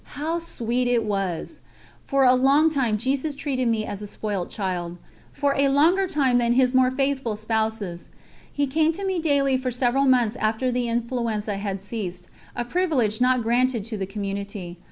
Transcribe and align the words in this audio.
How 0.17 0.39
sweet 0.39 0.87
it 0.87 1.03
was! 1.03 1.61
For 2.07 2.23
a 2.23 2.33
long 2.33 2.71
time 2.71 2.97
Jesus 2.97 3.35
treated 3.35 3.67
me 3.67 3.85
as 3.85 4.01
a 4.01 4.07
spoilt 4.07 4.49
child, 4.49 4.97
for 5.31 5.53
a 5.55 5.67
longer 5.67 6.07
time 6.07 6.39
than 6.39 6.53
His 6.53 6.73
more 6.73 6.89
faithful 6.89 7.35
Spouses. 7.35 8.09
He 8.51 8.65
came 8.65 8.91
to 8.93 9.05
me 9.05 9.19
daily 9.19 9.57
for 9.57 9.69
several 9.69 10.05
months 10.05 10.35
after 10.37 10.71
the 10.71 10.89
influenza 10.89 11.57
had 11.57 11.79
ceased, 11.79 12.29
a 12.55 12.65
privilege 12.65 13.21
not 13.21 13.43
granted 13.43 13.83
to 13.83 13.95
the 13.99 14.07
Community. 14.07 14.79